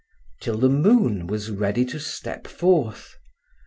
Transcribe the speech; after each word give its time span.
Till 0.39 0.57
the 0.57 0.67
moon 0.67 1.27
was 1.27 1.51
ready 1.51 1.85
to 1.85 1.99
step 1.99 2.47
forth. 2.47 3.17